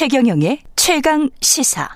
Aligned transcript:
최경영의 0.00 0.60
최강 0.76 1.28
시사. 1.42 1.86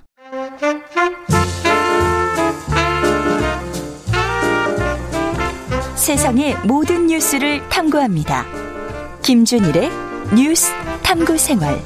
세상의 5.94 6.54
모든 6.66 7.06
뉴스를 7.06 7.66
탐구합니다. 7.70 8.44
김준일의 9.22 9.88
뉴스 10.36 10.70
탐구 11.02 11.38
생활. 11.38 11.78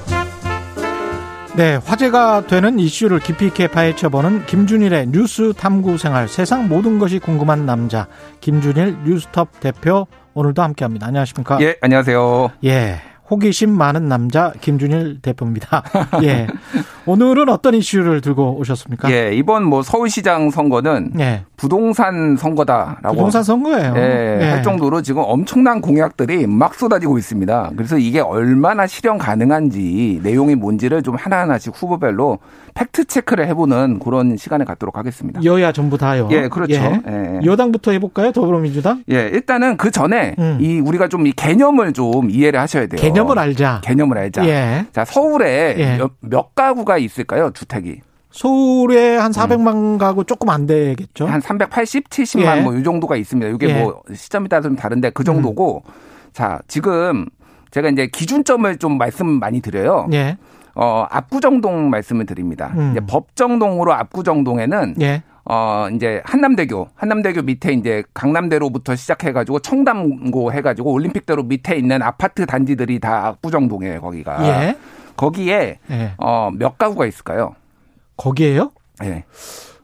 네, 1.55 1.77
화제가 1.77 2.49
되는 2.49 2.81
이슈를 2.81 3.21
깊이 3.21 3.47
있게 3.47 3.69
파헤쳐보는 3.69 4.47
김준일의 4.47 5.11
뉴스 5.11 5.53
탐구 5.53 5.99
생활. 5.99 6.27
세상 6.27 6.67
모든 6.67 6.99
것이 6.99 7.21
궁금한 7.21 7.65
남자 7.65 8.09
김준일 8.41 9.05
뉴스톱 9.05 9.61
대표 9.61 10.09
오늘도 10.35 10.63
함께 10.63 10.85
합니다. 10.85 11.07
안녕하십니까? 11.07 11.59
예, 11.61 11.77
안녕하세요. 11.81 12.51
예. 12.65 13.03
호기심 13.31 13.71
많은 13.71 14.09
남자 14.09 14.53
김준일 14.61 15.21
대표입니다. 15.23 15.83
예. 16.25 16.47
오늘은 17.07 17.49
어떤 17.49 17.75
이슈를 17.75 18.21
들고 18.21 18.59
오셨습니까? 18.59 19.11
예, 19.13 19.33
이번 19.35 19.65
뭐 19.65 19.83
서울시장 19.83 20.51
선거는 20.51 21.13
예. 21.19 21.45
부동산 21.57 22.37
선거다라고 22.37 23.15
부동산 23.17 23.43
선거예요. 23.43 23.95
예, 23.97 24.39
예. 24.41 24.51
할 24.51 24.63
정도로 24.63 25.03
지금 25.03 25.23
엄청난 25.25 25.81
공약들이 25.81 26.47
막 26.47 26.75
쏟아지고 26.75 27.19
있습니다. 27.19 27.73
그래서 27.77 27.99
이게 27.99 28.21
얼마나 28.21 28.87
실현 28.87 29.19
가능한지 29.19 30.21
내용이 30.23 30.55
뭔지를 30.55 31.03
좀 31.03 31.15
하나하나씩 31.17 31.73
후보별로 31.75 32.39
팩트 32.75 33.05
체크를 33.07 33.47
해보는 33.49 33.99
그런 33.99 34.37
시간을 34.37 34.67
갖도록 34.67 34.97
하겠습니다. 34.97 35.43
여야 35.45 35.73
전부 35.73 35.99
다요. 35.99 36.29
예, 36.31 36.49
그렇죠. 36.49 36.75
예. 36.75 37.01
예. 37.07 37.41
여당부터 37.45 37.93
해볼까요? 37.93 38.33
더불어민주당? 38.33 39.03
예, 39.11 39.29
일단은 39.29 39.77
그 39.77 39.91
전에 39.91 40.35
음. 40.39 40.59
이 40.61 40.81
우리가 40.81 41.09
좀 41.09 41.19
이 41.29 41.33
개념을 41.33 41.93
좀 41.93 42.31
이해를 42.31 42.61
하셔야 42.61 42.87
돼요. 42.87 43.01
개념 43.01 43.18
을 43.27 43.39
알자. 43.39 43.81
개념을 43.85 44.19
알자. 44.19 44.47
예. 44.47 44.87
자, 44.93 45.05
서울에 45.05 45.75
예. 45.79 45.97
몇, 45.97 46.13
몇 46.21 46.55
가구가 46.55 46.99
있을까요? 46.99 47.51
주택이. 47.53 48.01
서울에 48.31 49.17
한 49.17 49.33
400만 49.33 49.75
음. 49.75 49.99
가구 49.99 50.25
조금 50.25 50.51
안 50.51 50.67
되겠죠? 50.67 51.27
한 51.27 51.41
380, 51.41 52.09
70만 52.09 52.59
예. 52.59 52.61
뭐이 52.61 52.83
정도가 52.83 53.17
있습니다. 53.17 53.51
이게 53.51 53.69
예. 53.69 53.83
뭐 53.83 54.03
시점에 54.15 54.49
따라 54.49 54.63
좀 54.63 54.77
다른데 54.77 55.11
그 55.11 55.25
정도고 55.25 55.83
음. 55.87 55.93
자, 56.33 56.61
지금 56.69 57.27
제가 57.71 57.89
이제 57.89 58.07
기준점을 58.07 58.77
좀 58.79 58.99
말씀 58.99 59.27
많이 59.27 59.61
드려요. 59.61 60.07
예. 60.13 60.37
어, 60.75 61.07
압구정동 61.11 61.91
말씀을 61.91 62.27
드립니다. 62.27 62.73
음. 62.77 62.95
법정동으로 63.09 63.93
압구정동에는 63.95 64.95
예. 65.01 65.23
어, 65.51 65.89
이제 65.95 66.21
한남대교, 66.27 66.89
한남대교 66.95 67.41
밑에 67.43 67.73
이제 67.73 68.03
강남대로부터 68.13 68.95
시작해가지고 68.95 69.61
청담고 69.61 70.53
해가지고 70.53 70.93
올림픽대로 70.93 71.43
밑에 71.43 71.75
있는 71.77 72.03
아파트 72.03 72.45
단지들이 72.45 73.01
다 73.01 73.29
압구정동이에요, 73.29 74.03
거기가. 74.03 74.47
예. 74.47 74.77
거기에, 75.17 75.79
예. 75.91 76.13
어, 76.19 76.51
몇 76.53 76.77
가구가 76.77 77.07
있을까요? 77.07 77.55
거기에요? 78.19 78.73
예. 79.05 79.25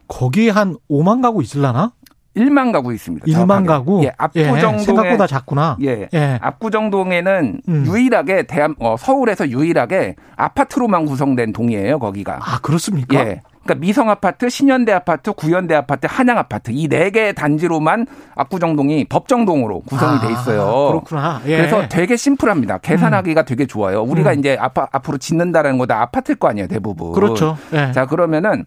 거기에 0.07 0.51
한 0.51 0.77
5만 0.87 1.23
가구 1.23 1.41
있을라나? 1.41 1.93
1만 2.37 2.71
가구 2.71 2.93
있습니다. 2.93 3.25
1만 3.25 3.33
정확하게. 3.33 3.67
가구? 3.67 4.03
예, 4.03 4.11
압구정동 4.17 4.73
예, 4.75 4.79
생각보다 4.79 5.25
작구나. 5.25 5.77
예. 5.81 6.07
예. 6.13 6.37
압구정동에는 6.41 7.61
음. 7.67 7.85
유일하게 7.87 8.43
대한 8.43 8.75
어, 8.77 8.97
서울에서 8.99 9.49
유일하게 9.49 10.15
아파트로만 10.35 11.05
구성된 11.05 11.53
동이에요, 11.53 11.97
거기가. 11.97 12.39
아, 12.41 12.59
그렇습니까? 12.59 13.19
예. 13.19 13.41
그러니까 13.65 13.81
미성 13.81 14.09
아파트, 14.11 14.47
신현대 14.47 14.93
아파트, 14.93 15.33
구현대 15.33 15.73
아파트, 15.75 16.07
한양 16.09 16.37
아파트 16.37 16.71
이 16.71 16.87
네 16.87 17.09
개 17.09 17.33
단지로만 17.33 18.05
압구정동이 18.35 19.05
법정동으로 19.05 19.81
구성이 19.81 20.17
아, 20.17 20.21
돼 20.21 20.31
있어요. 20.33 20.87
그렇구나. 20.89 21.41
예. 21.47 21.57
그래서 21.57 21.87
되게 21.89 22.15
심플합니다. 22.15 22.77
계산하기가 22.79 23.41
음. 23.41 23.45
되게 23.45 23.65
좋아요. 23.65 24.03
우리가 24.03 24.33
음. 24.33 24.39
이제 24.39 24.55
아파, 24.59 24.87
앞으로 24.91 25.17
짓는다라는 25.17 25.77
거다 25.79 26.01
아파트일 26.01 26.37
거 26.37 26.47
아니에요, 26.49 26.67
대부분. 26.67 27.11
그렇죠. 27.13 27.57
예. 27.73 27.91
자, 27.91 28.05
그러면은 28.05 28.65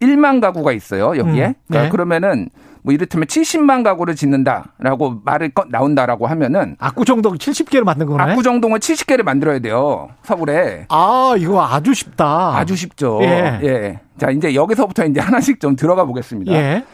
1만 0.00 0.40
가구가 0.40 0.72
있어요, 0.72 1.16
여기에. 1.16 1.46
음. 1.46 1.54
그러니까 1.66 1.82
네. 1.84 1.88
그러면은 1.88 2.48
뭐 2.82 2.94
이를테면 2.94 3.26
70만 3.26 3.82
가구를 3.82 4.14
짓는다라고 4.14 5.20
말을 5.24 5.50
나온다라고 5.68 6.26
하면은 6.26 6.76
압구정동 6.78 7.34
70개를 7.36 7.84
만든 7.84 8.06
거네. 8.06 8.22
압구정동을 8.22 8.78
70개를 8.78 9.24
만들어야 9.24 9.58
돼요. 9.58 10.08
서울에. 10.22 10.86
아, 10.88 11.34
이거 11.36 11.62
아주 11.64 11.92
쉽다. 11.92 12.56
아주 12.56 12.76
쉽죠. 12.76 13.18
예. 13.22 13.60
예. 13.62 14.00
자, 14.18 14.30
이제 14.30 14.54
여기서부터 14.54 15.04
이제 15.06 15.20
하나씩 15.20 15.60
좀 15.60 15.76
들어가 15.76 16.04
보겠습니다. 16.04 16.52
예. 16.52 16.84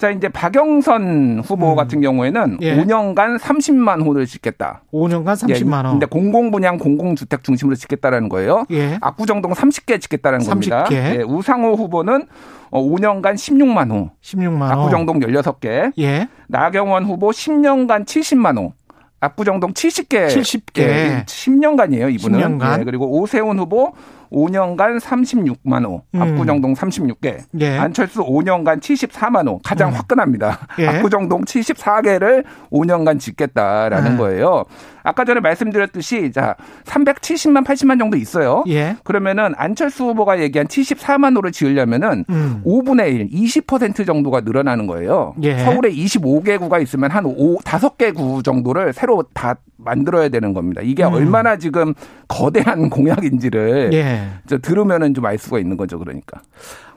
자, 0.00 0.08
이제 0.08 0.30
박영선 0.30 1.42
후보 1.44 1.72
음. 1.72 1.76
같은 1.76 2.00
경우에는 2.00 2.56
예. 2.62 2.74
5년간 2.74 3.38
30만 3.38 4.02
호를 4.02 4.24
짓겠다. 4.24 4.80
5년간 4.94 5.36
30만 5.36 5.84
호. 5.84 5.90
근데 5.90 6.06
공공 6.06 6.50
분양 6.50 6.78
공공 6.78 7.16
주택 7.16 7.44
중심으로 7.44 7.76
짓겠다라는 7.76 8.30
거예요. 8.30 8.64
예. 8.70 8.96
압구정동 9.02 9.52
30개 9.52 10.00
짓겠다는 10.00 10.38
30개. 10.38 10.48
겁니다. 10.48 10.86
예. 10.92 11.22
우상호 11.22 11.74
후보는 11.74 12.24
5년간 12.70 13.26
어, 13.26 13.34
16만 13.34 13.90
호. 13.90 14.10
16만 14.22 14.60
호. 14.74 14.80
압구정동 14.80 15.20
16개. 15.20 15.92
예. 15.98 16.28
나경원 16.48 17.04
후보 17.04 17.28
10년간 17.30 18.06
70만 18.06 18.56
호. 18.56 18.72
압구정동 19.20 19.74
70개. 19.74 20.28
70개. 20.28 20.80
예, 20.80 21.24
10년간이에요, 21.26 22.10
이분은. 22.14 22.40
10년간. 22.40 22.80
예, 22.80 22.84
그리고 22.84 23.20
오세훈 23.20 23.58
후보 23.58 23.92
5년간 24.32 25.00
36만 25.00 25.84
호, 25.84 26.02
음. 26.14 26.22
압구정동 26.22 26.74
36개, 26.74 27.38
예. 27.60 27.78
안철수 27.78 28.22
5년간 28.22 28.80
74만 28.80 29.48
호, 29.48 29.58
가장 29.62 29.90
음. 29.90 29.94
화끈합니다. 29.94 30.58
예. 30.78 30.86
압구정동 30.88 31.44
74개를 31.44 32.44
5년간 32.70 33.18
짓겠다라는 33.18 34.12
예. 34.12 34.16
거예요. 34.16 34.64
아까 35.02 35.24
전에 35.24 35.40
말씀드렸듯이 35.40 36.30
자 36.32 36.56
370만 36.84 37.64
80만 37.64 37.98
정도 37.98 38.16
있어요. 38.16 38.64
예. 38.68 38.96
그러면은 39.04 39.52
안철수 39.56 40.04
후보가 40.04 40.40
얘기한 40.40 40.66
74만 40.66 41.36
호를 41.36 41.52
지으려면은 41.52 42.24
음. 42.28 42.62
5분의 42.64 43.14
1, 43.14 43.28
20% 43.30 44.06
정도가 44.06 44.42
늘어나는 44.42 44.86
거예요. 44.86 45.34
예. 45.42 45.58
서울에 45.58 45.90
25개 45.90 46.58
구가 46.58 46.78
있으면 46.80 47.10
한 47.10 47.24
5, 47.24 47.58
5개 47.58 48.14
구 48.14 48.42
정도를 48.42 48.92
새로 48.92 49.24
다 49.34 49.56
만들어야 49.76 50.28
되는 50.28 50.52
겁니다. 50.52 50.82
이게 50.84 51.04
음. 51.04 51.12
얼마나 51.14 51.56
지금 51.56 51.94
거대한 52.28 52.90
공약인지를 52.90 53.90
예. 53.92 54.19
들으면은 54.62 55.14
좀 55.14 55.24
알 55.24 55.38
수가 55.38 55.58
있는 55.58 55.76
거죠. 55.76 55.98
그러니까. 55.98 56.40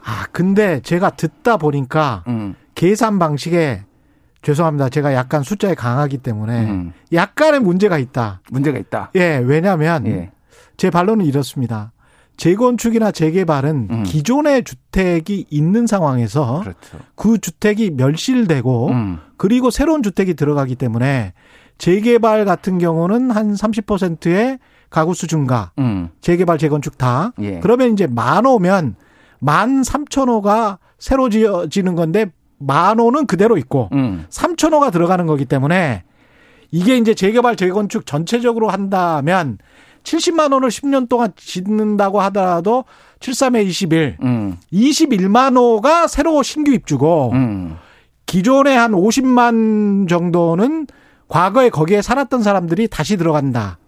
아 0.03 0.25
근데 0.31 0.79
제가 0.81 1.11
듣다 1.11 1.57
보니까 1.57 2.23
음. 2.27 2.55
계산 2.75 3.19
방식에 3.19 3.83
죄송합니다. 4.41 4.89
제가 4.89 5.13
약간 5.13 5.41
숫자에 5.43 5.73
강하기 5.73 6.17
때문에 6.19 6.65
음. 6.65 6.93
약간의 7.13 7.61
문제가 7.61 7.97
있다. 7.97 8.41
문제가 8.51 8.77
있다. 8.77 9.11
예, 9.15 9.37
왜냐하면 9.37 10.05
예. 10.07 10.31
제 10.77 10.89
반론은 10.89 11.25
이렇습니다. 11.25 11.91
재건축이나 12.35 13.11
재개발은 13.11 13.87
음. 13.91 14.03
기존의 14.03 14.63
주택이 14.63 15.45
있는 15.49 15.87
상황에서 15.87 16.61
그렇죠. 16.61 16.97
그 17.15 17.37
주택이 17.37 17.91
멸실되고 17.91 18.89
음. 18.89 19.19
그리고 19.37 19.69
새로운 19.69 20.03
주택이 20.03 20.33
들어가기 20.33 20.75
때문에 20.75 21.33
재개발 21.77 22.45
같은 22.45 22.79
경우는 22.79 23.31
한 23.31 23.53
30%의 23.53 24.59
가구 24.93 25.15
수 25.15 25.25
증가, 25.25 25.71
음. 25.79 26.09
재개발, 26.21 26.59
재건축 26.59 26.99
다. 26.99 27.33
예. 27.41 27.59
그러면 27.61 27.93
이제 27.93 28.05
만 28.05 28.45
호면 28.45 28.95
만 29.39 29.83
삼천 29.83 30.29
호가 30.29 30.77
새로 30.99 31.29
지어지는 31.29 31.95
건데 31.95 32.27
만 32.59 32.99
호는 32.99 33.25
그대로 33.25 33.57
있고 33.57 33.89
음. 33.93 34.27
삼천 34.29 34.71
호가 34.71 34.91
들어가는 34.91 35.25
거기 35.25 35.45
때문에 35.45 36.03
이게 36.69 36.95
이제 36.95 37.15
재개발, 37.15 37.55
재건축 37.55 38.05
전체적으로 38.05 38.69
한다면 38.69 39.57
70만 40.03 40.53
원을 40.53 40.69
10년 40.69 41.09
동안 41.09 41.33
짓는다고 41.37 42.21
하더라도 42.21 42.85
73에 43.19 43.65
21, 43.65 44.17
음. 44.21 44.57
21만 44.71 45.57
호가 45.57 46.05
새로 46.05 46.43
신규 46.43 46.71
입주고 46.71 47.31
음. 47.33 47.77
기존에 48.27 48.75
한 48.75 48.91
50만 48.91 50.07
정도는 50.07 50.85
과거에 51.27 51.71
거기에 51.71 52.03
살았던 52.03 52.43
사람들이 52.43 52.89
다시 52.89 53.17
들어간다. 53.17 53.79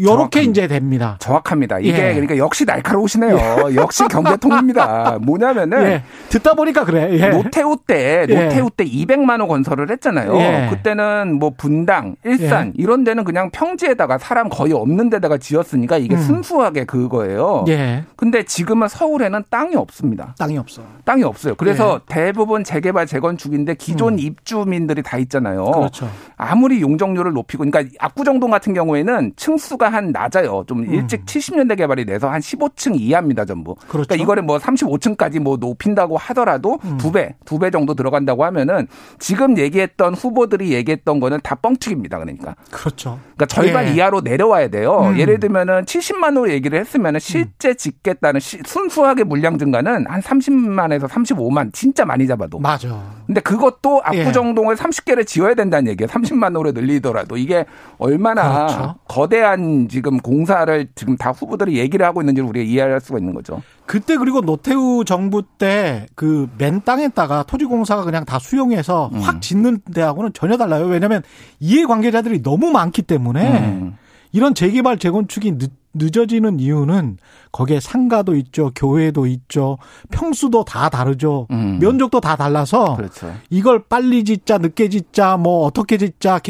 요렇게 0.00 0.42
이제 0.42 0.66
됩니다. 0.66 1.16
정확합니다. 1.20 1.78
이게 1.80 2.10
예. 2.10 2.14
그러니까 2.14 2.36
역시 2.36 2.64
날카로우시네요. 2.64 3.36
예. 3.70 3.74
역시 3.76 4.04
경제통입니다. 4.08 5.18
뭐냐면은 5.22 5.82
예. 5.84 6.02
듣다 6.28 6.54
보니까 6.54 6.84
그래. 6.84 7.08
예. 7.18 7.28
노태우 7.28 7.76
때 7.86 8.26
예. 8.28 8.34
노태우 8.34 8.70
때 8.70 8.84
200만 8.84 9.40
호 9.40 9.48
건설을 9.48 9.90
했잖아요. 9.90 10.36
예. 10.36 10.66
그때는 10.70 11.38
뭐 11.38 11.52
분당, 11.56 12.16
일산 12.24 12.72
이런 12.76 13.04
데는 13.04 13.24
그냥 13.24 13.50
평지에다가 13.50 14.18
사람 14.18 14.48
거의 14.48 14.72
없는 14.72 15.10
데다가 15.10 15.38
지었으니까 15.38 15.98
이게 15.98 16.14
음. 16.14 16.20
순수하게 16.20 16.84
그거예요. 16.84 17.64
예. 17.68 18.04
근데 18.16 18.44
지금은 18.44 18.88
서울에는 18.88 19.44
땅이 19.50 19.76
없습니다. 19.76 20.34
땅이 20.38 20.58
없어. 20.58 20.82
땅이 21.04 21.22
없어요. 21.24 21.54
그래서 21.56 22.00
대부분 22.06 22.64
재개발 22.64 23.06
재건축인데 23.06 23.74
기존 23.74 24.14
음. 24.14 24.18
입주민들이 24.18 25.02
다 25.02 25.18
있잖아요. 25.18 25.64
그렇죠. 25.64 26.08
아무리 26.36 26.80
용적률을 26.80 27.32
높이고 27.32 27.64
그러니까 27.64 27.90
압구정동 27.98 28.50
같은 28.50 28.74
경우에는 28.74 29.32
층수가 29.36 29.87
한 29.88 30.10
낮아요. 30.12 30.64
좀 30.66 30.80
음. 30.80 30.94
일찍 30.94 31.24
70년대 31.24 31.76
개발이 31.76 32.04
돼서 32.06 32.28
한 32.30 32.40
15층 32.40 32.98
이하입니다, 32.98 33.44
전부. 33.44 33.74
그러니까 33.74 33.92
그렇죠. 33.92 34.08
그러니까 34.08 34.22
이거를 34.22 34.42
뭐 34.42 34.58
35층까지 34.58 35.40
뭐 35.40 35.56
높인다고 35.56 36.16
하더라도 36.16 36.78
음. 36.84 36.96
두 36.98 37.12
배, 37.12 37.34
두 37.44 37.58
배 37.58 37.70
정도 37.70 37.94
들어간다고 37.94 38.44
하면은 38.44 38.86
지금 39.18 39.58
얘기했던 39.58 40.14
후보들이 40.14 40.72
얘기했던 40.72 41.20
거는 41.20 41.40
다 41.42 41.54
뻥튀기입니다. 41.56 42.18
그러니까. 42.18 42.54
그렇죠. 42.70 43.18
그러니까 43.36 43.46
절반 43.46 43.86
예. 43.88 43.94
이하로 43.94 44.20
내려와야 44.20 44.68
돼요. 44.68 45.00
음. 45.10 45.18
예를 45.18 45.40
들면은 45.40 45.84
70만 45.84 46.36
원 46.38 46.48
얘기를 46.50 46.78
했으면은 46.78 47.20
실제 47.20 47.74
짓겠다는 47.74 48.40
시, 48.40 48.58
순수하게 48.64 49.24
물량 49.24 49.58
증가는 49.58 50.06
한 50.06 50.20
30만에서 50.20 51.08
35만 51.08 51.72
진짜 51.72 52.04
많이 52.04 52.26
잡아도. 52.26 52.58
맞아. 52.58 53.02
근데 53.26 53.40
그것도 53.40 54.02
압구정동을 54.04 54.76
예. 54.78 54.82
30개를 54.82 55.26
지어야 55.26 55.54
된다는 55.54 55.90
얘기예요. 55.90 56.08
30만 56.08 56.44
원으로 56.56 56.72
늘리더라도 56.72 57.36
이게 57.36 57.64
얼마나 57.98 58.66
그렇죠. 58.66 58.94
거대한 59.06 59.77
지금 59.86 60.18
공사를 60.18 60.88
지금 60.96 61.16
다 61.16 61.30
후보들이 61.30 61.78
얘기를 61.78 62.04
하고 62.04 62.20
있는지를 62.22 62.48
우리가 62.48 62.64
이해할 62.64 63.00
수가 63.00 63.18
있는 63.18 63.34
거죠. 63.34 63.62
그때 63.86 64.16
그리고 64.16 64.40
노태우 64.40 65.04
정부 65.04 65.42
때 65.58 66.06
그 66.16 66.48
맨 66.58 66.82
땅에다가 66.84 67.44
토지공사가 67.44 68.02
그냥 68.02 68.24
다 68.24 68.38
수용해서 68.40 69.10
음. 69.12 69.20
확 69.20 69.40
짓는 69.40 69.82
데하고는 69.94 70.32
전혀 70.32 70.56
달라요. 70.56 70.86
왜냐하면 70.86 71.22
이해 71.60 71.84
관계자들이 71.84 72.42
너무 72.42 72.70
많기 72.72 73.02
때문에 73.02 73.58
음. 73.60 73.96
이런 74.32 74.54
재개발 74.54 74.98
재건축이 74.98 75.58
늦, 75.58 75.70
늦어지는 75.94 76.60
이유는 76.60 77.18
거기에 77.52 77.80
상가도 77.80 78.34
있죠, 78.36 78.70
교회도 78.74 79.26
있죠, 79.26 79.78
평수도 80.10 80.64
다 80.64 80.88
다르죠, 80.88 81.46
음. 81.50 81.78
면적도 81.80 82.20
다 82.20 82.36
달라서 82.36 82.96
그렇죠. 82.96 83.32
이걸 83.50 83.82
빨리 83.88 84.24
짓자, 84.24 84.58
늦게 84.58 84.88
짓자, 84.88 85.36
뭐 85.36 85.64
어떻게 85.64 85.96
짓자, 85.98 86.40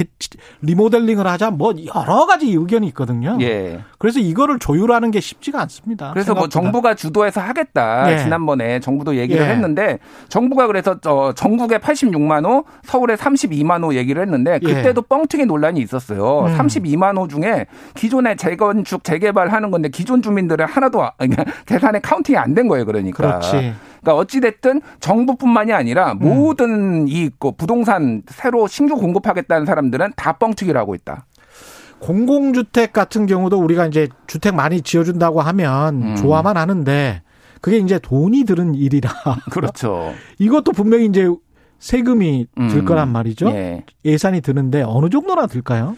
리모델링을 0.62 1.26
하자, 1.26 1.50
뭐 1.50 1.74
여러 1.94 2.26
가지 2.26 2.50
의견이 2.50 2.88
있거든요. 2.88 3.36
예. 3.40 3.80
그래서 3.98 4.20
이거를 4.20 4.58
조율하는 4.58 5.10
게 5.10 5.20
쉽지가 5.20 5.60
않습니다. 5.62 6.12
그래서 6.12 6.34
뭐 6.34 6.42
생각보다. 6.42 6.60
뭐 6.60 6.68
정부가 6.68 6.94
주도해서 6.94 7.40
하겠다. 7.40 8.12
예. 8.12 8.18
지난번에 8.18 8.80
정부도 8.80 9.16
얘기를 9.16 9.44
예. 9.44 9.50
했는데 9.50 9.98
정부가 10.28 10.66
그래서 10.66 10.98
저 11.00 11.32
전국에 11.34 11.78
86만 11.78 12.44
호, 12.44 12.64
서울에 12.84 13.14
32만 13.16 13.84
호 13.84 13.94
얘기를 13.94 14.22
했는데 14.22 14.58
예. 14.62 14.66
그때도 14.66 15.02
뻥튀기 15.02 15.46
논란이 15.46 15.80
있었어요. 15.80 16.46
음. 16.46 16.56
32만 16.56 17.18
호 17.18 17.28
중에 17.28 17.66
기존의 17.94 18.36
재건축 18.36 19.04
재개발하는 19.04 19.70
건데 19.70 19.88
기존 19.88 20.22
주민들은 20.22 20.66
하나도 20.66 20.97
그러니까 21.18 21.44
계산에 21.66 22.00
카운팅이 22.00 22.36
안 22.36 22.54
된 22.54 22.68
거예요. 22.68 22.84
그러니까. 22.84 23.16
그렇지. 23.16 23.50
그러니까 24.00 24.16
어찌됐든 24.16 24.80
정부뿐만이 25.00 25.72
아니라 25.72 26.12
음. 26.12 26.18
모든 26.20 27.08
이 27.08 27.30
부동산 27.56 28.22
새로 28.28 28.66
신규 28.66 28.96
공급하겠다는 28.96 29.66
사람들은 29.66 30.12
다 30.16 30.32
뻥튀기를 30.38 30.78
하고 30.80 30.94
있다. 30.94 31.26
공공주택 32.00 32.92
같은 32.92 33.26
경우도 33.26 33.58
우리가 33.58 33.86
이제 33.86 34.08
주택 34.26 34.54
많이 34.54 34.82
지어준다고 34.82 35.40
하면 35.40 36.02
음. 36.02 36.16
좋아만 36.16 36.56
하는데 36.56 37.22
그게 37.60 37.78
이제 37.78 37.98
돈이 37.98 38.44
드는 38.44 38.74
일이라. 38.74 39.10
그렇죠. 39.50 40.14
이것도 40.38 40.72
분명히 40.72 41.06
이제 41.06 41.28
세금이 41.80 42.46
들 42.54 42.76
음. 42.76 42.84
거란 42.84 43.08
말이죠. 43.08 43.48
예. 43.50 43.84
예산이 44.04 44.40
드는데 44.40 44.82
어느 44.86 45.10
정도나 45.10 45.46
들까요? 45.46 45.96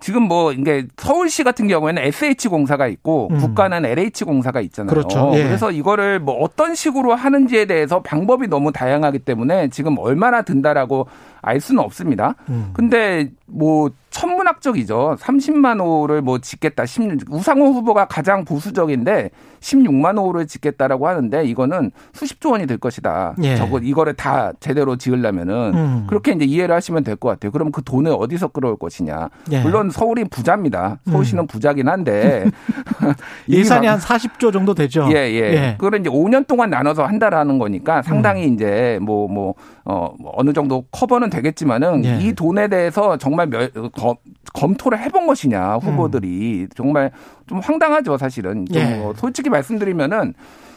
지금 0.00 0.22
뭐 0.22 0.52
이게 0.52 0.86
서울시 0.96 1.44
같은 1.44 1.68
경우에는 1.68 2.02
SH 2.02 2.48
공사가 2.48 2.86
있고 2.86 3.28
음. 3.30 3.38
국가는 3.38 3.84
LH 3.84 4.24
공사가 4.24 4.60
있잖아요. 4.60 4.88
그렇죠. 4.88 5.32
예. 5.34 5.44
그래서 5.44 5.70
이거를 5.70 6.20
뭐 6.20 6.34
어떤 6.36 6.74
식으로 6.74 7.14
하는지에 7.14 7.66
대해서 7.66 8.02
방법이 8.02 8.48
너무 8.48 8.72
다양하기 8.72 9.20
때문에 9.20 9.68
지금 9.68 9.96
얼마나 9.98 10.42
든다라고 10.42 11.08
알 11.42 11.60
수는 11.60 11.82
없습니다. 11.82 12.34
음. 12.48 12.70
근데 12.72 13.30
뭐 13.50 13.90
천문학적이죠. 14.10 15.16
30만 15.20 15.80
호를 15.80 16.22
뭐 16.22 16.38
짓겠다. 16.38 16.86
16, 16.86 17.30
우상호 17.30 17.66
후보가 17.72 18.06
가장 18.06 18.44
보수적인데 18.44 19.30
16만 19.60 20.18
호를 20.18 20.46
짓겠다라고 20.46 21.08
하는데 21.08 21.44
이거는 21.44 21.90
수십조 22.12 22.50
원이 22.52 22.66
될 22.66 22.78
것이다. 22.78 23.34
예. 23.42 23.56
저거 23.56 23.78
이거를 23.78 24.14
다 24.14 24.52
제대로 24.60 24.96
지으려면은 24.96 25.54
음. 25.74 26.06
그렇게 26.08 26.32
이제 26.32 26.44
이해를 26.44 26.74
하시면 26.74 27.04
될 27.04 27.16
것 27.18 27.28
같아요. 27.30 27.50
그럼 27.50 27.72
그 27.72 27.82
돈을 27.82 28.12
어디서 28.16 28.48
끌어올 28.48 28.76
것이냐. 28.76 29.28
예. 29.50 29.60
물론 29.60 29.90
서울이 29.90 30.24
부자입니다. 30.24 30.98
서울시는 31.10 31.44
음. 31.44 31.46
부자긴 31.48 31.88
한데 31.88 32.44
예산이 33.48 33.86
한 33.86 33.98
40조 33.98 34.52
정도 34.52 34.74
되죠. 34.74 35.06
예, 35.10 35.16
예. 35.16 35.40
예. 35.52 35.76
그걸 35.78 35.98
이제 36.00 36.08
5년 36.10 36.46
동안 36.46 36.70
나눠서 36.70 37.04
한다라는 37.04 37.58
거니까 37.58 38.02
상당히 38.02 38.46
음. 38.46 38.54
이제 38.54 38.98
뭐뭐 39.02 39.28
뭐, 39.28 39.54
어, 39.90 40.14
뭐 40.18 40.32
어느 40.36 40.52
정도 40.52 40.82
커버는 40.90 41.30
되겠지만은 41.30 42.04
예. 42.04 42.18
이 42.20 42.34
돈에 42.34 42.68
대해서 42.68 43.16
정말 43.16 43.46
몇, 43.46 43.72
검, 43.92 44.16
검토를 44.52 44.98
해본 45.00 45.26
것이냐 45.26 45.76
후보들이 45.76 46.64
음. 46.64 46.68
정말 46.76 47.10
좀 47.48 47.58
황당하죠 47.60 48.16
사실은. 48.18 48.66
좀 48.66 48.76
예. 48.82 48.96
뭐 48.96 49.14
솔직히 49.16 49.48
말씀드리면은 49.50 50.34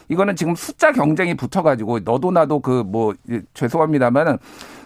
이거는 0.08 0.34
지금 0.36 0.54
숫자 0.56 0.92
경쟁이 0.92 1.34
붙어가지고 1.36 2.00
너도 2.00 2.30
나도 2.32 2.60
그 2.60 2.82
뭐 2.84 3.14
죄송합니다만은 3.54 4.38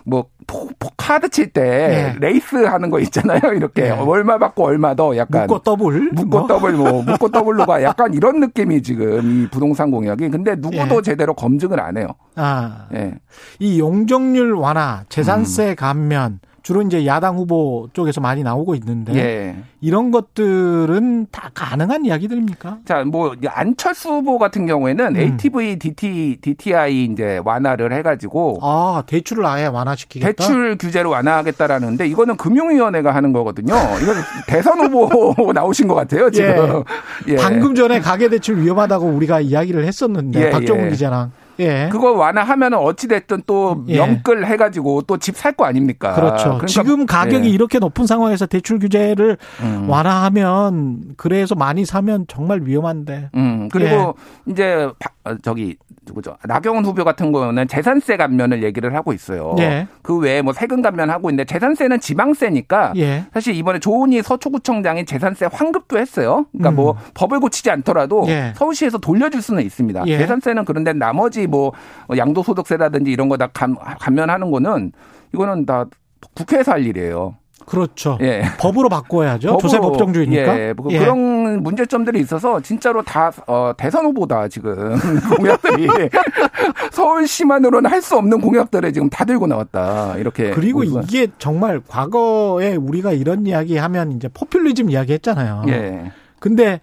뭐 0.09 0.27
포, 0.47 0.69
포 0.79 0.89
카드 0.97 1.29
칠때 1.29 1.61
네. 1.61 2.15
레이스 2.21 2.55
하는 2.57 2.91
거 2.91 3.01
있잖아요. 3.01 3.41
이렇게 3.55 3.83
네. 3.83 3.91
얼마 3.91 4.39
받고 4.39 4.65
얼마 4.65 4.95
더 4.95 5.17
약간 5.17 5.43
묻고 5.49 5.59
더블 5.65 6.11
묻고 6.13 6.27
뭐. 6.27 6.47
더블 6.47 6.73
뭐 6.75 7.03
묻고 7.03 7.29
더블로가 7.31 7.83
약간 7.83 8.15
이런 8.15 8.39
느낌이 8.39 8.83
지금 8.83 9.43
이 9.45 9.49
부동산 9.51 9.91
공약이 9.91 10.29
근데 10.29 10.55
누구도 10.55 10.99
예. 10.99 11.03
제대로 11.03 11.35
검증을 11.35 11.81
안 11.81 11.97
해요. 11.97 12.07
아. 12.37 12.87
예. 12.95 13.15
이 13.59 13.81
용적률 13.81 14.53
완화, 14.55 15.03
재산세 15.09 15.71
음. 15.71 15.75
감면 15.77 16.39
주로 16.67 16.83
이제 16.83 17.07
야당 17.07 17.37
후보 17.37 17.89
쪽에서 17.93 18.21
많이 18.21 18.43
나오고 18.43 18.75
있는데 18.75 19.15
예. 19.15 19.57
이런 19.81 20.11
것들은 20.11 21.29
다 21.31 21.49
가능한 21.55 22.05
이야기들입니까? 22.05 22.79
자, 22.85 23.05
뭐 23.05 23.37
안철수 23.47 24.09
후보 24.09 24.37
같은 24.37 24.67
경우에는 24.67 25.15
음. 25.15 25.17
ATV, 25.17 25.79
DT, 25.79 26.39
DTI 26.41 27.05
이제 27.05 27.41
완화를 27.45 27.93
해 27.93 28.03
가지고 28.03 28.59
아 28.63 29.05
대출을 29.07 29.47
아예 29.47 29.67
완화시키겠다. 29.67 30.33
대출 30.33 30.77
규제를 30.77 31.09
완화하겠다라는데 31.09 32.09
이거는 32.09 32.37
금융위원회가 32.37 33.15
하는 33.15 33.33
거거든요. 33.33 33.73
이건 34.03 34.17
대선 34.49 34.81
후보 34.81 35.53
나오신 35.55 35.87
것 35.87 35.95
같아요 35.95 36.33
지금. 36.33 36.83
예. 37.29 37.35
예. 37.35 37.37
방금 37.37 37.77
전에 37.77 38.01
가계 38.01 38.29
대출 38.29 38.61
위험하다고 38.61 39.07
우리가 39.07 39.41
이야기를 39.41 39.85
했었는데 39.85 40.47
예, 40.47 40.51
박정훈 40.51 40.87
예. 40.87 40.91
기자랑. 40.91 41.31
예. 41.61 41.89
그거 41.91 42.13
완화하면은 42.13 42.79
어찌됐든 42.79 43.43
또 43.47 43.85
예. 43.89 43.97
명끌 43.99 44.45
해가지고 44.47 45.03
또 45.03 45.17
집 45.19 45.37
살 45.37 45.53
거 45.53 45.65
아닙니까? 45.65 46.15
그렇죠. 46.15 46.45
그러니까 46.45 46.67
지금 46.67 47.07
가격이 47.07 47.49
예. 47.49 47.51
이렇게 47.53 47.79
높은 47.79 48.07
상황에서 48.07 48.47
대출 48.47 48.79
규제를 48.79 49.37
음. 49.63 49.89
완화하면 49.89 51.15
그래서 51.17 51.55
많이 51.55 51.85
사면 51.85 52.27
정말 52.29 52.61
위험한데. 52.63 53.31
음. 53.35 53.69
그리고 53.73 54.15
예. 54.49 54.53
이제 54.53 54.89
어, 55.25 55.35
저기 55.43 55.77
누구죠? 56.07 56.37
나경원 56.45 56.85
후보 56.85 57.05
같은 57.05 57.33
경우는 57.33 57.69
재산세 57.69 58.17
감면을 58.17 58.63
얘기를 58.63 58.95
하고 58.95 59.13
있어요. 59.13 59.55
예. 59.59 59.89
그 60.03 60.17
외에 60.19 60.43
뭐 60.43 60.53
세금 60.53 60.83
감면 60.83 61.11
하고 61.11 61.31
있는데 61.31 61.45
재산세는 61.45 62.01
지방세니까 62.01 62.93
예. 62.97 63.25
사실 63.35 63.55
이번에 63.55 63.79
조은희 63.79 64.23
서초구청장이 64.23 65.05
재산세 65.05 65.49
환급도 65.53 65.99
했어요. 65.99 66.47
그러니까 66.53 66.71
뭐 66.71 66.93
음. 66.93 66.95
뭐 66.95 66.97
법을 67.15 67.41
고치지 67.41 67.71
않더라도 67.71 68.25
예. 68.29 68.53
서울시에서 68.57 68.99
돌려줄 68.99 69.43
수는 69.43 69.63
있습니다. 69.63 70.05
예. 70.07 70.19
재산세는 70.19 70.65
그런데 70.65 70.93
나머지 70.93 71.47
뭐 71.47 71.73
양도소득세라든지 72.17 73.11
이런 73.11 73.29
거 73.29 73.37
다 73.37 73.49
감면하는 74.01 74.51
거는 74.51 74.93
이거는 75.35 75.67
다 75.67 75.85
국회에서 76.35 76.73
할 76.73 76.87
일이에요. 76.87 77.35
그렇죠. 77.65 78.17
예. 78.21 78.43
법으로 78.59 78.89
바꿔야죠. 78.89 79.49
법으로, 79.49 79.59
조세 79.61 79.79
법정주의니까. 79.81 80.61
예. 80.61 80.73
뭐 80.73 80.87
예. 80.93 80.99
그런 80.99 81.63
문제점들이 81.63 82.21
있어서 82.21 82.61
진짜로 82.61 83.03
다 83.03 83.33
어, 83.49 83.73
대선 83.77 84.05
후보다 84.05 84.47
지금 84.49 84.95
공약들이 85.37 85.89
서울시만으로는 86.93 87.91
할 87.91 87.97
수 88.07 88.17
없는 88.17 88.41
공약들을 88.41 88.93
지금 88.93 89.11
다 89.11 89.25
들고 89.25 89.49
나왔다. 89.49 90.17
이렇게. 90.19 90.51
그리고 90.51 90.81
보면. 90.85 91.03
이게 91.05 91.27
정말 91.39 91.81
과거에 91.89 92.77
우리가 92.77 93.11
이런 93.13 93.47
이야기 93.47 93.77
하면 93.79 94.13
이제 94.13 94.29
포퓰리즘 94.29 94.91
이야기 94.91 95.13
했잖아요. 95.15 95.65
예. 95.69 96.13
근데 96.39 96.81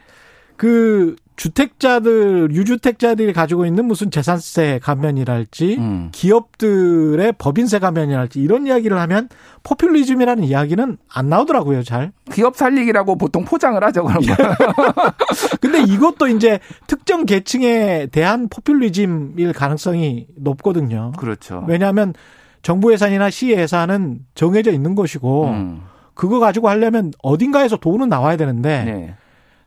그 0.58 1.16
주택자들 1.36 2.52
유주택자들이 2.52 3.34
가지고 3.34 3.66
있는 3.66 3.86
무슨 3.86 4.12
재산세 4.12 4.80
감면이랄지 4.84 5.78
음. 5.80 6.10
기업들의 6.12 7.34
법인세 7.38 7.80
감면이랄지 7.80 8.40
이런 8.40 8.68
이야기를 8.68 9.00
하면 9.00 9.30
포퓰리즘이라는 9.64 10.44
이야기는 10.44 10.98
안 11.12 11.30
나오더라고요, 11.30 11.84
잘. 11.84 12.12
기업 12.32 12.56
살리기라고 12.56 13.18
보통 13.18 13.46
포장을 13.46 13.82
하죠, 13.84 14.04
그런 14.04 14.22
거. 14.22 14.36
근데 15.60 15.82
이것도 15.82 16.28
이제 16.28 16.60
특정 16.88 17.26
계층에 17.26 18.08
대한 18.12 18.48
포퓰리즘일 18.50 19.54
가능성이 19.54 20.28
높거든요. 20.36 21.14
그렇죠. 21.18 21.64
왜냐하면 21.68 22.14
정부 22.62 22.94
예산이나 22.94 23.30
시 23.30 23.50
예산은 23.52 24.20
정해져 24.36 24.72
있는 24.72 24.96
것이고 24.96 25.46
음. 25.48 25.82
그거 26.14 26.40
가지고 26.40 26.70
하려면 26.70 27.12
어딘가에서 27.24 27.78
돈은 27.78 28.10
나와야 28.10 28.38
되는데 28.38 28.84
네. 28.84 29.16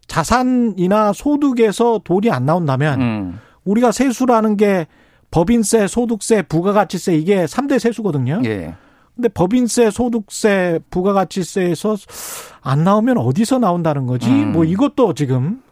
자산이나 0.06 1.12
소득에서 1.12 2.00
돈이 2.04 2.30
안 2.30 2.46
나온다면 2.46 3.00
음. 3.00 3.40
우리가 3.64 3.92
세수라는 3.92 4.56
게 4.56 4.86
법인세, 5.30 5.86
소득세, 5.86 6.42
부가가치세 6.42 7.14
이게 7.14 7.44
3대 7.44 7.78
세수거든요. 7.78 8.42
예. 8.44 8.74
근데 9.14 9.28
법인세, 9.28 9.90
소득세, 9.90 10.78
부가가치세에서 10.90 11.96
안 12.62 12.84
나오면 12.84 13.18
어디서 13.18 13.58
나온다는 13.58 14.06
거지? 14.06 14.28
음. 14.30 14.52
뭐 14.52 14.64
이것도 14.64 15.14
지금 15.14 15.62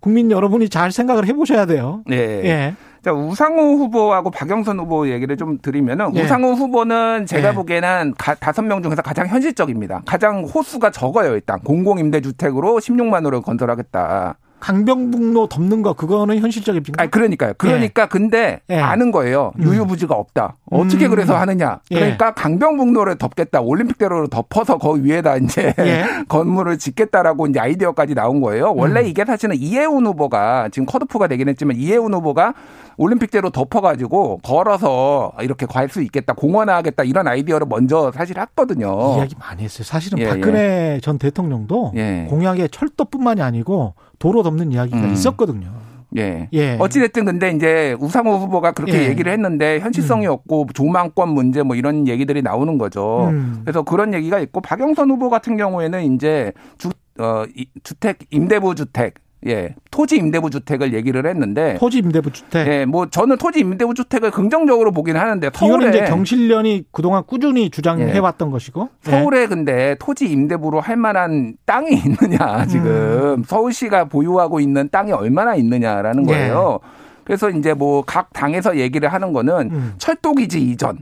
국민 0.00 0.30
여러분이 0.30 0.68
잘 0.68 0.90
생각을 0.90 1.26
해보셔야 1.26 1.66
돼요. 1.66 2.02
네. 2.06 2.16
예. 2.16 2.74
자, 3.02 3.12
우상호 3.12 3.76
후보하고 3.76 4.30
박영선 4.30 4.78
후보 4.80 5.08
얘기를 5.08 5.36
좀 5.36 5.58
드리면은 5.60 6.14
예. 6.16 6.24
우상호 6.24 6.52
후보는 6.52 7.26
제가 7.26 7.50
예. 7.50 7.54
보기에는 7.54 8.14
다섯 8.40 8.62
명 8.62 8.82
중에서 8.82 9.02
가장 9.02 9.26
현실적입니다. 9.28 10.02
가장 10.04 10.44
호수가 10.44 10.90
적어요, 10.90 11.34
일단. 11.34 11.60
공공임대주택으로 11.60 12.78
16만 12.78 13.24
호를 13.24 13.40
건설하겠다. 13.42 14.36
강병북로 14.60 15.48
덮는 15.48 15.82
거 15.82 15.92
그거는 15.94 16.38
현실적입니까? 16.38 17.02
아 17.02 17.06
그러니까요. 17.06 17.54
그러니까 17.58 18.02
예. 18.02 18.06
근데 18.06 18.60
예. 18.70 18.78
아는 18.78 19.10
거예요. 19.10 19.52
음. 19.58 19.64
유유부지가 19.64 20.14
없다. 20.14 20.56
어떻게 20.70 21.06
음. 21.06 21.10
그래서 21.10 21.36
하느냐? 21.36 21.80
예. 21.90 21.94
그러니까 21.96 22.28
예. 22.28 22.32
강병북로를 22.36 23.16
덮겠다. 23.18 23.60
올림픽대로를 23.60 24.28
덮어서 24.28 24.78
거 24.78 24.90
위에다 24.92 25.36
이제 25.36 25.74
예. 25.78 26.04
건물을 26.28 26.78
짓겠다라고 26.78 27.46
이제 27.46 27.60
아이디어까지 27.60 28.14
나온 28.14 28.40
거예요. 28.40 28.72
원래 28.76 29.00
음. 29.00 29.06
이게 29.06 29.24
사실은 29.24 29.56
이해운 29.56 30.06
후보가 30.06 30.68
지금 30.70 30.86
컷오프가 30.86 31.26
되긴 31.28 31.48
했지만 31.48 31.76
이해운 31.76 32.14
후보가 32.14 32.54
올림픽대로 32.98 33.50
덮어가지고 33.50 34.38
걸어서 34.42 35.32
이렇게 35.40 35.66
갈 35.66 35.88
수 35.88 36.02
있겠다, 36.02 36.34
공원화하겠다 36.34 37.04
이런 37.04 37.26
아이디어를 37.26 37.66
먼저 37.66 38.12
사실 38.14 38.38
했거든요. 38.38 39.16
이야기 39.16 39.34
많이 39.38 39.62
했어요. 39.62 39.84
사실은 39.84 40.18
예, 40.18 40.28
박근혜 40.28 40.96
예. 40.96 41.00
전 41.00 41.16
대통령도 41.18 41.92
예. 41.96 42.26
공약에 42.28 42.68
철도뿐만이 42.68 43.40
아니고 43.40 43.94
도로 44.18 44.42
덮는 44.42 44.72
이야기가 44.72 44.98
음. 44.98 45.12
있었거든요. 45.12 45.70
예. 46.16 46.48
예. 46.52 46.76
어찌됐든 46.78 47.26
근데 47.26 47.50
이제 47.50 47.94
우상호 48.00 48.36
후보가 48.38 48.72
그렇게 48.72 49.04
예. 49.04 49.08
얘기를 49.08 49.30
했는데 49.30 49.78
현실성이 49.80 50.26
음. 50.26 50.32
없고 50.32 50.68
조망권 50.74 51.28
문제 51.28 51.62
뭐 51.62 51.76
이런 51.76 52.08
얘기들이 52.08 52.42
나오는 52.42 52.78
거죠. 52.78 53.28
음. 53.28 53.60
그래서 53.64 53.82
그런 53.82 54.14
얘기가 54.14 54.38
있고 54.40 54.60
박영선 54.60 55.10
후보 55.10 55.28
같은 55.28 55.56
경우에는 55.56 56.14
이제 56.14 56.52
주, 56.78 56.90
어, 57.18 57.44
주택, 57.82 58.20
임대부 58.30 58.74
주택 58.74 59.14
예, 59.46 59.74
토지 59.90 60.16
임대부 60.16 60.50
주택을 60.50 60.92
얘기를 60.92 61.24
했는데 61.24 61.76
토지 61.78 61.98
임대부 61.98 62.32
주택. 62.32 62.66
예, 62.66 62.84
뭐 62.84 63.06
저는 63.08 63.36
토지 63.38 63.60
임대부 63.60 63.94
주택을 63.94 64.30
긍정적으로 64.32 64.90
보긴 64.90 65.16
하는데 65.16 65.48
서울에 65.54 65.88
이제 65.90 66.04
경실련이 66.06 66.84
그동안 66.90 67.22
꾸준히 67.24 67.70
주장해 67.70 68.12
예, 68.14 68.18
왔던 68.18 68.50
것이고 68.50 68.88
예. 69.06 69.10
서울에 69.10 69.42
예. 69.42 69.46
근데 69.46 69.96
토지 70.00 70.26
임대부로 70.26 70.80
할 70.80 70.96
만한 70.96 71.54
땅이 71.66 71.90
있느냐 72.04 72.66
지금 72.66 73.36
음. 73.38 73.42
서울시가 73.44 74.06
보유하고 74.06 74.58
있는 74.58 74.88
땅이 74.90 75.12
얼마나 75.12 75.54
있느냐라는 75.54 76.28
예. 76.28 76.32
거예요. 76.32 76.80
그래서 77.24 77.50
이제 77.50 77.74
뭐 77.74 78.02
각 78.06 78.32
당에서 78.32 78.78
얘기를 78.78 79.12
하는 79.12 79.32
거는 79.32 79.70
음. 79.70 79.94
철도 79.98 80.32
기지 80.32 80.60
이전 80.62 80.98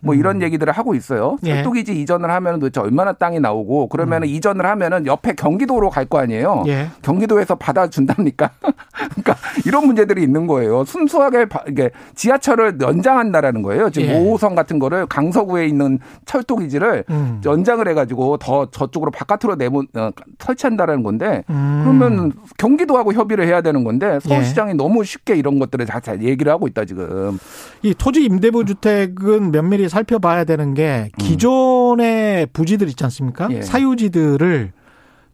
뭐 0.00 0.14
이런 0.14 0.36
음. 0.36 0.42
얘기들을 0.42 0.72
하고 0.72 0.94
있어요. 0.94 1.36
예. 1.44 1.54
철도기지 1.54 2.00
이전을 2.00 2.30
하면 2.30 2.58
도대체 2.58 2.80
얼마나 2.80 3.12
땅이 3.12 3.40
나오고 3.40 3.88
그러면 3.88 4.22
은 4.22 4.28
음. 4.28 4.34
이전을 4.34 4.66
하면은 4.66 5.06
옆에 5.06 5.34
경기도로 5.34 5.90
갈 5.90 6.08
거 6.08 6.18
아니에요. 6.20 6.64
예. 6.68 6.88
경기도에서 7.02 7.54
받아준답니까? 7.56 8.50
그러니까 9.10 9.36
이런 9.66 9.86
문제들이 9.86 10.22
있는 10.22 10.46
거예요. 10.46 10.84
순수하게 10.84 11.46
이게 11.68 11.90
지하철을 12.14 12.78
연장한다라는 12.80 13.62
거예요. 13.62 13.90
지금 13.90 14.08
예. 14.08 14.18
5호선 14.18 14.54
같은 14.54 14.78
거를 14.78 15.06
강서구에 15.06 15.66
있는 15.66 15.98
철도기지를 16.24 17.04
음. 17.10 17.42
연장을 17.44 17.86
해가지고 17.88 18.38
더 18.38 18.70
저쪽으로 18.70 19.10
바깥으로 19.10 19.56
내보 19.56 19.84
어, 19.94 20.10
설치한다라는 20.38 21.02
건데 21.02 21.44
음. 21.50 21.82
그러면 21.84 22.32
경기도하고 22.56 23.12
협의를 23.12 23.46
해야 23.46 23.60
되는 23.60 23.84
건데 23.84 24.18
서울시장이 24.22 24.70
예. 24.70 24.74
너무 24.74 25.04
쉽게 25.04 25.36
이런 25.36 25.58
것들을 25.58 25.84
다 25.84 26.00
얘기를 26.20 26.50
하고 26.50 26.66
있다 26.66 26.84
지금. 26.86 27.38
이 27.82 27.94
토지 27.94 28.24
임대부 28.24 28.64
주택은 28.64 29.52
면밀히 29.52 29.87
살펴봐야 29.88 30.44
되는 30.44 30.74
게 30.74 31.10
음. 31.14 31.18
기존의 31.18 32.46
부지들 32.52 32.88
있지 32.88 33.04
않습니까? 33.04 33.48
예. 33.50 33.62
사유지들을 33.62 34.72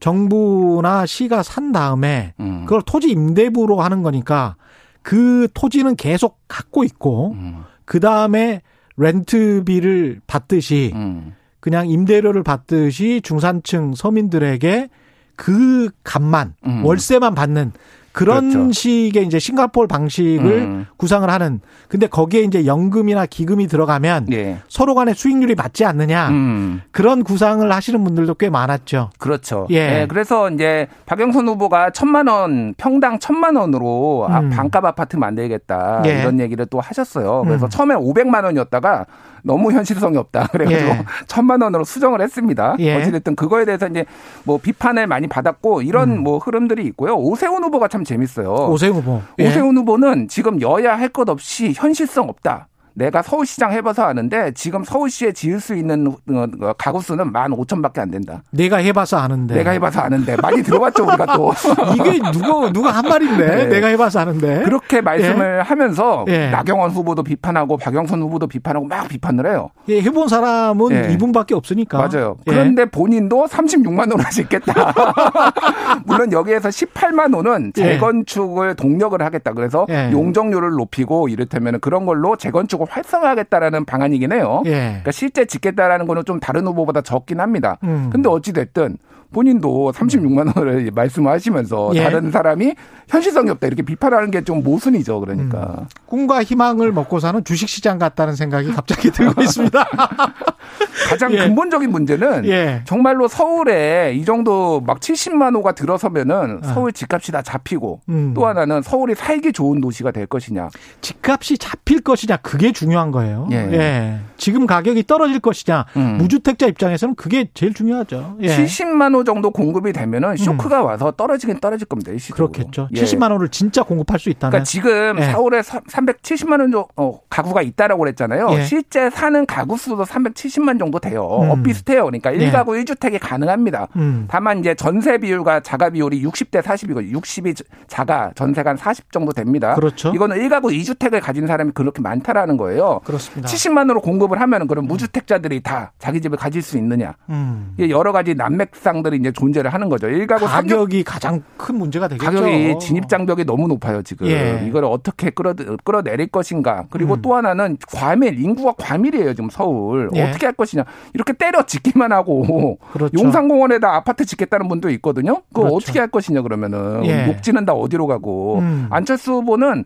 정부나 0.00 1.06
시가 1.06 1.42
산 1.42 1.72
다음에 1.72 2.34
음. 2.40 2.64
그걸 2.64 2.82
토지 2.84 3.10
임대부로 3.10 3.80
하는 3.80 4.02
거니까 4.02 4.56
그 5.02 5.48
토지는 5.54 5.96
계속 5.96 6.40
갖고 6.48 6.84
있고 6.84 7.32
음. 7.32 7.64
그 7.84 8.00
다음에 8.00 8.62
렌트비를 8.96 10.20
받듯이 10.26 10.92
음. 10.94 11.34
그냥 11.60 11.88
임대료를 11.88 12.42
받듯이 12.42 13.20
중산층 13.22 13.94
서민들에게 13.94 14.88
그 15.36 15.90
값만 16.04 16.54
음. 16.66 16.84
월세만 16.84 17.34
받는 17.34 17.72
그런 18.14 18.48
그렇죠. 18.48 18.72
식의 18.72 19.26
이제 19.26 19.40
싱가포르 19.40 19.88
방식을 19.88 20.46
음. 20.46 20.86
구상을 20.96 21.28
하는 21.28 21.60
근데 21.88 22.06
거기에 22.06 22.42
이제 22.42 22.64
연금이나 22.64 23.26
기금이 23.26 23.66
들어가면 23.66 24.28
예. 24.32 24.58
서로 24.68 24.94
간의 24.94 25.16
수익률이 25.16 25.56
맞지 25.56 25.84
않느냐 25.84 26.28
음. 26.28 26.80
그런 26.92 27.24
구상을 27.24 27.70
하시는 27.70 28.04
분들도 28.04 28.34
꽤 28.34 28.50
많았죠. 28.50 29.10
그렇죠. 29.18 29.66
예. 29.72 30.02
예. 30.02 30.06
그래서 30.08 30.48
이제 30.48 30.86
박영선 31.06 31.48
후보가 31.48 31.90
천만 31.90 32.28
원 32.28 32.74
평당 32.76 33.18
천만 33.18 33.56
원으로 33.56 34.28
음. 34.30 34.50
반값 34.50 34.84
아파트 34.84 35.16
만들겠다 35.16 36.02
예. 36.06 36.20
이런 36.20 36.38
얘기를 36.38 36.66
또 36.66 36.80
하셨어요. 36.80 37.42
그래서 37.44 37.66
음. 37.66 37.68
처음에 37.68 37.96
500만 37.96 38.44
원이었다가 38.44 39.06
너무 39.42 39.72
현실성이 39.72 40.16
없다. 40.16 40.48
그래가지고 40.52 40.88
예. 40.90 41.04
천만 41.26 41.60
원으로 41.60 41.84
수정을 41.84 42.20
했습니다. 42.20 42.76
예. 42.78 42.96
어찌됐든 42.96 43.36
그거에 43.36 43.64
대해서 43.64 43.86
이제 43.86 44.04
뭐 44.44 44.58
비판을 44.58 45.06
많이 45.06 45.26
받았고 45.26 45.82
이런 45.82 46.12
음. 46.12 46.22
뭐 46.22 46.38
흐름들이 46.38 46.84
있고요. 46.86 47.14
오세훈 47.14 47.62
후보가 47.64 47.88
참 47.88 48.03
재밌어요. 48.04 48.52
오세훈 48.70 48.96
후보. 48.98 49.20
예. 49.38 49.48
오세훈 49.48 49.76
후보는 49.78 50.28
지금 50.28 50.60
여야 50.60 50.96
할 50.98 51.08
것 51.08 51.28
없이 51.28 51.72
현실성 51.74 52.28
없다. 52.28 52.68
내가 52.94 53.22
서울시장 53.22 53.72
해봐서 53.72 54.04
아는데 54.04 54.52
지금 54.52 54.84
서울시에 54.84 55.32
지을 55.32 55.60
수 55.60 55.74
있는 55.74 56.06
어, 56.06 56.46
어, 56.60 56.72
가구 56.78 57.02
수는 57.02 57.32
만 57.32 57.52
오천밖에 57.52 58.00
안 58.00 58.10
된다. 58.10 58.42
내가 58.50 58.76
해봐서 58.76 59.18
아는데. 59.18 59.54
내가 59.54 59.72
해봐서 59.72 60.00
아는데 60.00 60.36
많이 60.40 60.62
들어봤죠 60.62 61.04
우리가 61.04 61.36
또. 61.36 61.52
이게 61.94 62.20
누가 62.32 62.72
누가 62.72 62.90
한 62.92 63.04
말인데 63.08 63.46
네. 63.46 63.66
내가 63.66 63.88
해봐서 63.88 64.20
아는데. 64.20 64.62
그렇게 64.62 65.00
말씀을 65.00 65.58
예. 65.58 65.62
하면서 65.62 66.24
예. 66.28 66.50
나경원 66.50 66.90
후보도 66.90 67.24
비판하고 67.24 67.76
박영선 67.76 68.22
후보도 68.22 68.46
비판하고 68.46 68.86
막 68.86 69.08
비판을 69.08 69.46
해요. 69.46 69.70
예, 69.88 70.00
해본 70.00 70.28
사람은 70.28 70.92
예. 70.92 71.12
이분밖에 71.12 71.54
없으니까. 71.54 71.98
맞아요. 71.98 72.36
예. 72.46 72.52
그런데 72.52 72.84
본인도 72.84 73.46
36만 73.46 74.10
원을 74.10 74.24
짓겠다. 74.30 74.94
물론 76.06 76.30
여기에서 76.32 76.68
18만 76.68 77.34
원은 77.34 77.72
예. 77.78 77.82
재건축을 77.82 78.76
동력을 78.76 79.20
하겠다. 79.20 79.52
그래서 79.52 79.86
용적률을 80.12 80.70
높이고 80.70 81.28
이를테면 81.28 81.80
그런 81.80 82.06
걸로 82.06 82.36
재건축을 82.36 82.83
정책을 82.84 82.86
활성화하겠다라는 82.88 83.84
방안이긴 83.84 84.32
해요. 84.32 84.62
예. 84.66 84.70
그러니까 84.70 85.10
실제 85.10 85.44
짓겠다라는 85.44 86.06
거는 86.06 86.24
좀 86.24 86.40
다른 86.40 86.66
후보보다 86.66 87.00
적긴 87.00 87.40
합니다. 87.40 87.78
음. 87.84 88.10
근데 88.12 88.28
어찌 88.28 88.52
됐든 88.52 88.98
본인도 89.32 89.90
36만 89.92 90.56
원을 90.56 90.90
말씀하시면서 90.94 91.90
예. 91.94 92.04
다른 92.04 92.30
사람이 92.30 92.74
현실성이 93.08 93.50
없다 93.50 93.66
이렇게 93.66 93.82
비판하는 93.82 94.30
게 94.30 94.44
좀 94.44 94.62
모순이죠. 94.62 95.20
그러니까 95.20 95.76
음. 95.80 95.86
꿈과 96.06 96.44
희망을 96.44 96.92
먹고 96.92 97.18
사는 97.18 97.42
주식시장 97.42 97.98
같다는 97.98 98.36
생각이 98.36 98.70
갑자기 98.72 99.10
들고 99.10 99.40
있습니다. 99.42 99.84
가장 101.08 101.32
예. 101.32 101.38
근본적인 101.38 101.90
문제는 101.90 102.44
예. 102.46 102.82
정말로 102.84 103.26
서울에 103.26 104.14
이 104.14 104.24
정도 104.24 104.80
막 104.82 105.00
70만 105.00 105.54
호가 105.56 105.72
들어서면은 105.72 106.60
아. 106.62 106.66
서울 106.74 106.92
집값이 106.92 107.32
다 107.32 107.42
잡히고 107.42 108.00
음. 108.10 108.34
또 108.34 108.46
하나는 108.46 108.82
서울이 108.82 109.14
살기 109.14 109.52
좋은 109.52 109.80
도시가 109.80 110.10
될 110.10 110.26
것이냐. 110.26 110.68
집값이 111.00 111.58
잡힐 111.58 112.00
것이냐 112.02 112.36
그게 112.38 112.70
중요한 112.74 113.10
거예요. 113.10 113.48
예. 113.52 113.56
예. 113.72 114.18
지금 114.36 114.66
가격이 114.66 115.06
떨어질 115.06 115.40
것이냐 115.40 115.86
음. 115.96 116.18
무주택자 116.18 116.66
입장에서는 116.66 117.14
그게 117.14 117.48
제일 117.54 117.72
중요하죠. 117.72 118.36
예. 118.40 118.48
70만 118.48 119.14
호 119.14 119.24
정도 119.24 119.50
공급이 119.50 119.92
되면은 119.92 120.30
음. 120.30 120.36
쇼크가 120.36 120.80
음. 120.80 120.86
와서 120.86 121.10
떨어지긴 121.12 121.60
떨어질 121.60 121.86
겁니다. 121.86 122.12
일시적으로. 122.12 122.50
그렇겠죠. 122.50 122.88
예. 122.94 123.02
70만 123.02 123.30
원을 123.32 123.48
진짜 123.48 123.82
공급할 123.82 124.18
수 124.18 124.28
있다면. 124.28 124.50
그러니까 124.50 124.64
지금 124.64 125.16
예. 125.18 125.32
서울에 125.32 125.60
370만 125.60 126.60
원 126.60 126.70
정도 126.70 126.88
어, 126.96 127.20
가구가 127.30 127.62
있다라고 127.62 128.00
그랬잖아요. 128.00 128.48
예. 128.52 128.64
실제 128.64 129.08
사는 129.10 129.46
가구 129.46 129.76
수도 129.76 130.04
370만 130.04 130.78
정도 130.78 130.98
돼요. 130.98 131.22
음. 131.42 131.50
어, 131.50 131.62
비슷해요. 131.62 132.04
그러니까 132.04 132.32
1가구 132.32 132.76
예. 132.76 132.84
1주택이 132.84 133.18
가능합니다. 133.20 133.88
음. 133.96 134.26
다만 134.28 134.58
이제 134.58 134.74
전세 134.74 135.18
비율과 135.18 135.60
자가 135.60 135.90
비율이 135.90 136.22
60대 136.24 136.62
40이고 136.62 137.12
60이 137.12 137.64
자가 137.86 138.32
전세가 138.34 138.70
한 138.70 138.76
40 138.76 139.12
정도 139.12 139.32
됩니다. 139.32 139.74
그렇죠. 139.74 140.12
이거는 140.14 140.36
1가구 140.36 140.72
2주택을 140.72 141.20
가진 141.20 141.46
사람이 141.46 141.72
그렇게 141.72 142.02
많다라는 142.02 142.56
거예요. 142.56 142.63
그렇습니다. 143.04 143.48
70만 143.48 143.78
원으로 143.78 144.00
공급을 144.00 144.40
하면은 144.40 144.66
그럼 144.66 144.86
무주택자들이 144.86 145.62
다 145.62 145.92
자기 145.98 146.20
집을 146.20 146.38
가질 146.38 146.62
수 146.62 146.76
있느냐. 146.78 147.14
음. 147.28 147.74
여러 147.78 148.12
가지 148.12 148.34
난맥상들이 148.34 149.18
이제 149.18 149.32
존재를 149.32 149.72
하는 149.72 149.88
거죠. 149.88 150.06
1가구 150.06 150.46
가격이 150.46 151.02
3주... 151.02 151.04
가장 151.06 151.42
큰 151.56 151.76
문제가 151.76 152.08
되겠죠. 152.08 152.30
가격이 152.30 152.78
진입 152.80 153.08
장벽이 153.08 153.44
너무 153.44 153.68
높아요, 153.68 154.02
지금. 154.02 154.26
예. 154.28 154.64
이걸 154.66 154.84
어떻게 154.84 155.30
끌어 155.30 155.54
끌어내릴 155.84 156.28
것인가. 156.28 156.84
그리고 156.90 157.14
음. 157.14 157.22
또 157.22 157.34
하나는 157.34 157.76
과밀 157.92 158.38
인구가 158.40 158.74
과밀이에요, 158.76 159.34
지금 159.34 159.50
서울. 159.50 160.10
예. 160.14 160.22
어떻게 160.22 160.46
할 160.46 160.54
것이냐. 160.54 160.84
이렇게 161.12 161.32
때려 161.32 161.64
짓기만 161.64 162.12
하고 162.12 162.78
그렇죠. 162.92 163.18
용산공원에다 163.18 163.94
아파트 163.94 164.24
짓겠다는 164.24 164.68
분도 164.68 164.90
있거든요. 164.90 165.42
그거 165.48 165.62
그렇죠. 165.62 165.76
어떻게 165.76 165.98
할 165.98 166.08
것이냐 166.08 166.42
그러면은 166.42 167.04
예. 167.04 167.26
녹지는 167.26 167.64
다 167.64 167.72
어디로 167.72 168.06
가고 168.06 168.58
음. 168.58 168.86
안철수 168.90 169.32
후보는 169.32 169.84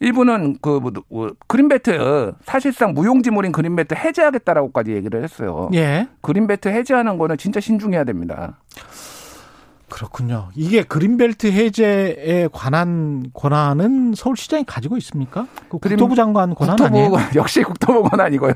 일부는 0.00 0.58
그 0.60 0.68
뭐, 0.80 0.92
뭐, 1.08 1.30
그린벨트 1.46 2.32
사실상 2.44 2.94
무용지물인 2.94 3.52
그린벨트 3.52 3.94
해제하겠다라고까지 3.94 4.92
얘기를 4.92 5.22
했어요. 5.22 5.68
예. 5.74 6.08
그린벨트 6.20 6.68
해제하는 6.68 7.18
거는 7.18 7.36
진짜 7.38 7.60
신중해야 7.60 8.04
됩니다. 8.04 8.58
그렇군요. 9.90 10.48
이게 10.56 10.82
그린벨트 10.82 11.46
해제에 11.52 12.48
관한 12.52 13.30
권한은 13.32 14.14
서울시장이 14.16 14.64
가지고 14.66 14.96
있습니까? 14.96 15.46
그 15.68 15.78
국토부 15.78 16.16
장관 16.16 16.54
권한 16.54 16.76
국토부, 16.76 16.98
아니에요? 16.98 17.12
역시 17.36 17.62
국토부 17.62 18.02
권한이고요. 18.02 18.54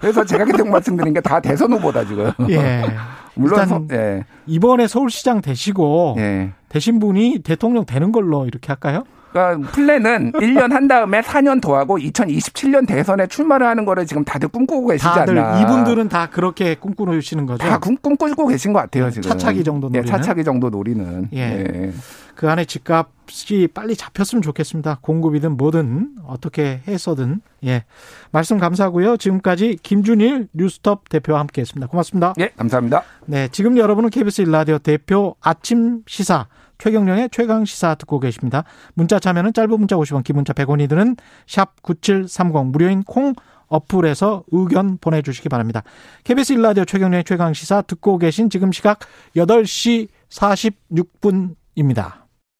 그래서 0.00 0.24
제가 0.24 0.44
계속 0.44 0.68
말씀드린 0.68 1.12
게 1.12 1.20
다 1.20 1.40
대선 1.40 1.72
후보다 1.72 2.04
지금. 2.04 2.30
예. 2.50 2.84
물론 3.34 3.66
서, 3.66 3.82
예. 3.90 4.24
이번에 4.46 4.86
서울시장 4.86 5.40
되시고 5.40 6.14
예. 6.18 6.52
되신 6.68 7.00
분이 7.00 7.40
대통령 7.42 7.84
되는 7.84 8.12
걸로 8.12 8.46
이렇게 8.46 8.68
할까요? 8.68 9.02
그러니까 9.36 9.70
플랜은 9.72 10.32
1년 10.40 10.72
한 10.72 10.88
다음에 10.88 11.20
4년 11.20 11.60
더 11.60 11.76
하고 11.76 11.98
2027년 11.98 12.86
대선에 12.86 13.26
출마를 13.26 13.66
하는 13.66 13.84
거를 13.84 14.06
지금 14.06 14.24
다들 14.24 14.48
꿈꾸고 14.48 14.88
계시지 14.88 15.04
다들 15.06 15.38
않나. 15.38 15.60
이분들은 15.60 16.08
다 16.08 16.30
그렇게 16.30 16.74
꿈꾸시는 16.74 17.44
거죠? 17.44 17.66
다 17.66 17.78
꿈, 17.78 17.96
꾸고 17.96 18.46
계신 18.46 18.72
것 18.72 18.80
같아요, 18.80 19.10
지금. 19.10 19.28
차차기 19.28 19.62
정도 19.62 19.88
노리는. 19.88 20.06
예, 20.06 20.10
차차기 20.10 20.42
정도 20.42 20.70
노리는. 20.70 21.28
예. 21.34 21.38
예. 21.38 21.92
그 22.34 22.50
안에 22.50 22.64
집값이 22.66 23.68
빨리 23.72 23.96
잡혔으면 23.96 24.42
좋겠습니다. 24.42 24.98
공급이든 25.00 25.56
뭐든 25.56 26.16
어떻게 26.26 26.80
해서든. 26.86 27.40
예. 27.64 27.84
말씀 28.30 28.58
감사하고요. 28.58 29.16
지금까지 29.16 29.78
김준일 29.82 30.48
뉴스톱 30.52 31.08
대표와 31.08 31.40
함께 31.40 31.62
했습니다. 31.62 31.86
고맙습니다. 31.86 32.34
예, 32.38 32.50
감사합니다. 32.56 33.02
네, 33.26 33.48
지금 33.48 33.76
여러분은 33.78 34.10
KBS 34.10 34.42
일라디오 34.42 34.78
대표 34.78 35.34
아침 35.40 36.02
시사 36.06 36.46
최경령의 36.78 37.30
최강 37.32 37.64
시사 37.64 37.94
듣고 37.94 38.20
계십니다. 38.20 38.64
문자 38.94 39.18
참여는 39.18 39.52
짧은 39.52 39.70
문자 39.78 39.96
50원, 39.96 40.24
긴 40.24 40.36
문자 40.36 40.52
100원이 40.52 40.88
드는 40.88 41.16
샵 41.46 41.82
9730 41.82 42.66
무료인 42.66 43.02
콩 43.02 43.34
어플에서 43.68 44.44
의견 44.52 44.98
보내주시기 44.98 45.48
바랍니다. 45.48 45.82
KBS 46.24 46.52
일라디오 46.54 46.84
최경령의 46.84 47.24
최강 47.24 47.52
시사 47.52 47.82
듣고 47.82 48.18
계신 48.18 48.50
지금 48.50 48.72
시각 48.72 49.00
8시 49.34 50.08
46분입니다. 50.30 52.25